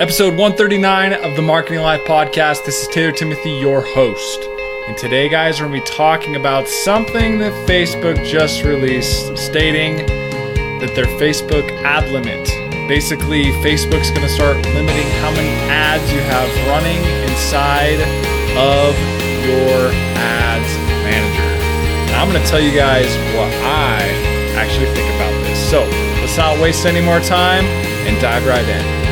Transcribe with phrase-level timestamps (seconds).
[0.00, 2.64] Episode 139 of the Marketing Life podcast.
[2.64, 4.42] This is Taylor Timothy, your host.
[4.88, 9.98] And today, guys, we're going to be talking about something that Facebook just released, stating
[10.80, 12.44] that their Facebook ad limit.
[12.88, 16.98] Basically, Facebook's going to start limiting how many ads you have running
[17.30, 18.02] inside
[18.58, 18.98] of
[19.46, 20.74] your ads
[21.06, 21.54] manager.
[22.10, 23.06] And I'm going to tell you guys
[23.36, 24.02] what I
[24.58, 25.70] actually think about this.
[25.70, 25.84] So
[26.18, 27.64] let's not waste any more time
[28.10, 29.03] and dive right in.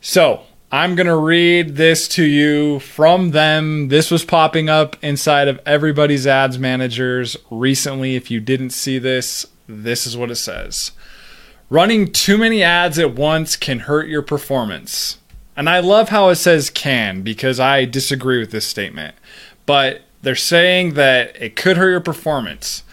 [0.00, 3.88] So, I'm going to read this to you from them.
[3.88, 8.14] This was popping up inside of everybody's ads managers recently.
[8.14, 10.92] If you didn't see this, this is what it says
[11.68, 15.18] Running too many ads at once can hurt your performance.
[15.56, 19.14] And I love how it says can because I disagree with this statement.
[19.66, 22.84] But they're saying that it could hurt your performance.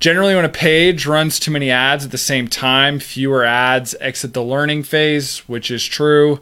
[0.00, 4.32] Generally, when a page runs too many ads at the same time, fewer ads exit
[4.32, 6.40] the learning phase, which is true,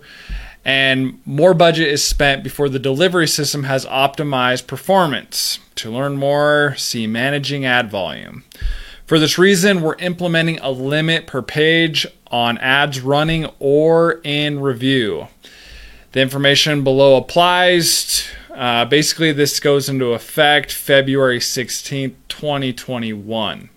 [0.65, 5.59] and more budget is spent before the delivery system has optimized performance.
[5.74, 8.45] To learn more, see Managing Ad Volume.
[9.07, 15.27] For this reason, we're implementing a limit per page on ads running or in review.
[16.13, 23.71] The information below applies uh, basically, this goes into effect February 16th, 2021.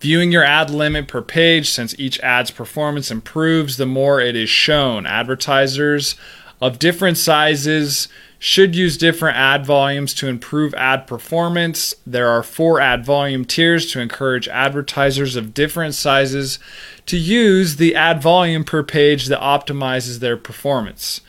[0.00, 4.50] Viewing your ad limit per page, since each ad's performance improves, the more it is
[4.50, 5.06] shown.
[5.06, 6.14] Advertisers
[6.60, 11.94] of different sizes should use different ad volumes to improve ad performance.
[12.06, 16.58] There are four ad volume tiers to encourage advertisers of different sizes
[17.06, 21.22] to use the ad volume per page that optimizes their performance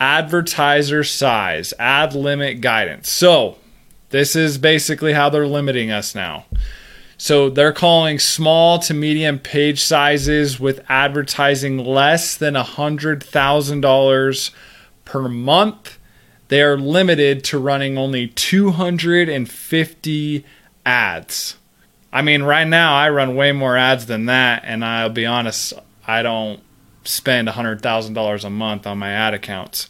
[0.00, 3.08] advertiser size, ad limit guidance.
[3.08, 3.56] So,
[4.10, 6.46] this is basically how they're limiting us now.
[7.16, 14.50] So, they're calling small to medium page sizes with advertising less than $100,000
[15.04, 15.98] per month.
[16.48, 20.44] They are limited to running only 250
[20.86, 21.56] ads.
[22.12, 25.74] I mean, right now I run way more ads than that, and I'll be honest,
[26.06, 26.60] I don't
[27.08, 29.88] spend $100,000 a month on my ad accounts.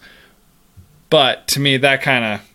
[1.10, 2.48] But to me that kind of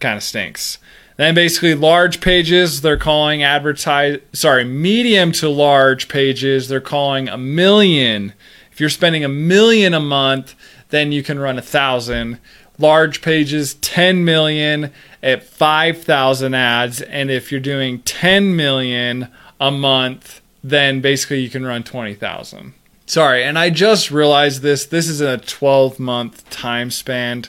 [0.00, 0.78] kind of stinks.
[1.16, 7.38] Then basically large pages they're calling advertise sorry, medium to large pages they're calling a
[7.38, 8.32] million.
[8.72, 10.54] If you're spending a million a month,
[10.90, 12.38] then you can run a thousand.
[12.78, 14.92] Large pages 10 million
[15.22, 19.28] at 5,000 ads and if you're doing 10 million
[19.60, 22.74] a month, then basically you can run 20,000.
[23.08, 24.84] Sorry, and I just realized this.
[24.84, 27.44] This is a 12 month time span.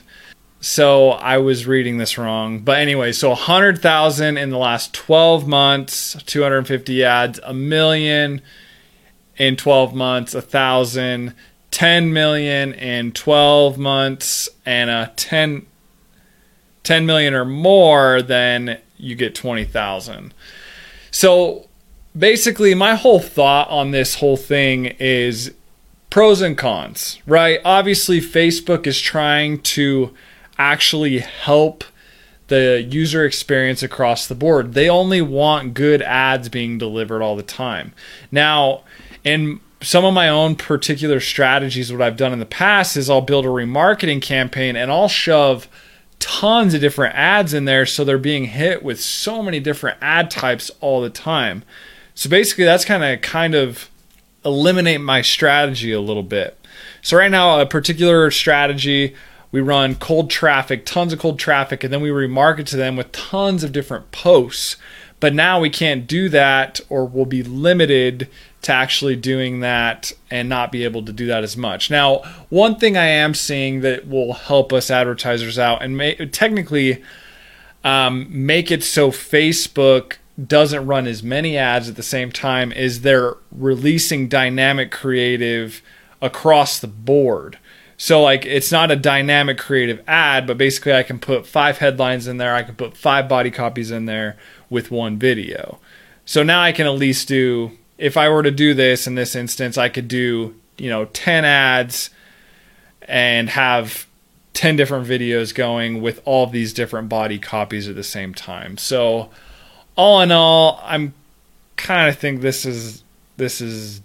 [0.58, 2.60] So I was reading this wrong.
[2.60, 8.40] But anyway, so 100,000 in the last 12 months, 250 ads, a million
[9.36, 11.34] in 12 months, a thousand,
[11.72, 15.66] 10 million in 12 months, and a 10,
[16.84, 20.32] 10 million or more, then you get 20,000.
[21.10, 21.68] So
[22.20, 25.52] basically, my whole thought on this whole thing is
[26.10, 27.60] pros and cons, right?
[27.64, 30.14] Obviously, Facebook is trying to
[30.58, 31.82] actually help
[32.48, 34.74] the user experience across the board.
[34.74, 37.92] They only want good ads being delivered all the time.
[38.30, 38.82] Now,
[39.24, 43.20] in some of my own particular strategies, what I've done in the past is I'll
[43.20, 45.68] build a remarketing campaign and I'll shove
[46.18, 50.30] tons of different ads in there so they're being hit with so many different ad
[50.30, 51.62] types all the time.
[52.20, 53.88] So basically that's kind of kind of
[54.44, 56.54] eliminate my strategy a little bit.
[57.00, 59.14] So right now, a particular strategy
[59.50, 63.10] we run cold traffic, tons of cold traffic, and then we remarket to them with
[63.12, 64.76] tons of different posts.
[65.18, 68.28] But now we can't do that, or we'll be limited
[68.62, 71.90] to actually doing that and not be able to do that as much.
[71.90, 72.18] Now,
[72.50, 77.02] one thing I am seeing that will help us advertisers out and may, technically
[77.82, 80.16] um, make it so Facebook
[80.46, 85.82] doesn't run as many ads at the same time is they're releasing dynamic creative
[86.22, 87.58] across the board.
[87.96, 92.26] So like it's not a dynamic creative ad, but basically I can put five headlines
[92.26, 94.36] in there, I can put five body copies in there
[94.70, 95.78] with one video.
[96.24, 99.36] So now I can at least do if I were to do this in this
[99.36, 102.08] instance, I could do, you know, 10 ads
[103.02, 104.06] and have
[104.54, 108.78] 10 different videos going with all these different body copies at the same time.
[108.78, 109.28] So
[110.00, 111.12] all in all, I'm
[111.76, 113.04] kind of think this is
[113.36, 114.00] this is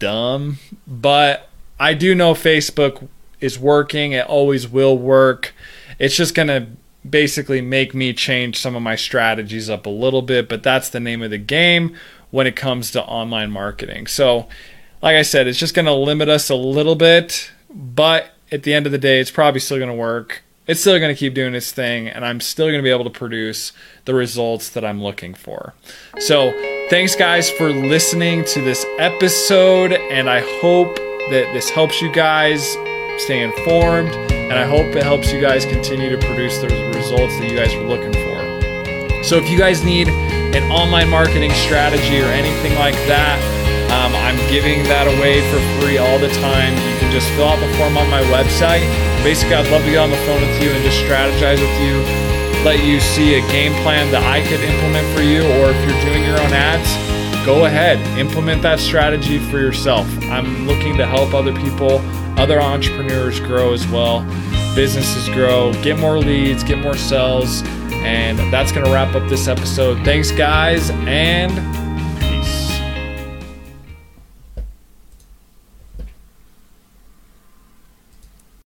[0.00, 1.48] dumb, but
[1.78, 3.06] I do know Facebook
[3.40, 4.12] is working.
[4.12, 5.54] It always will work.
[6.00, 6.66] It's just going to
[7.08, 10.98] basically make me change some of my strategies up a little bit, but that's the
[10.98, 11.96] name of the game
[12.32, 14.08] when it comes to online marketing.
[14.08, 14.48] So,
[15.02, 18.74] like I said, it's just going to limit us a little bit, but at the
[18.74, 20.42] end of the day, it's probably still going to work.
[20.66, 23.04] It's still going to keep doing its thing, and I'm still going to be able
[23.04, 23.72] to produce
[24.04, 25.74] the results that I'm looking for.
[26.18, 26.50] So,
[26.90, 30.96] thanks, guys, for listening to this episode, and I hope
[31.30, 32.72] that this helps you guys
[33.18, 36.66] stay informed, and I hope it helps you guys continue to produce the
[36.96, 39.22] results that you guys are looking for.
[39.22, 43.55] So, if you guys need an online marketing strategy or anything like that,
[43.96, 46.76] um, I'm giving that away for free all the time.
[46.76, 48.84] You can just fill out the form on my website.
[49.24, 52.04] Basically, I'd love to get on the phone with you and just strategize with you,
[52.60, 56.00] let you see a game plan that I could implement for you, or if you're
[56.04, 56.92] doing your own ads,
[57.46, 60.06] go ahead, implement that strategy for yourself.
[60.24, 61.98] I'm looking to help other people,
[62.38, 64.20] other entrepreneurs grow as well,
[64.76, 67.62] businesses grow, get more leads, get more sales.
[68.04, 70.04] And that's going to wrap up this episode.
[70.04, 71.85] Thanks, guys, and